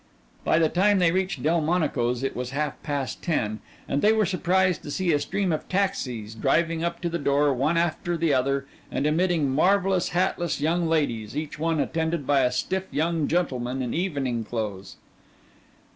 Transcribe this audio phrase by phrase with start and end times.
[0.43, 4.81] By the time they reached Delmonico's it was half past ten, and they were surprised
[4.81, 8.65] to see a stream of taxis driving up to the door one after the other
[8.91, 13.93] and emitting marvelous, hatless young ladies, each one attended by a stiff young gentleman in
[13.93, 14.95] evening clothes.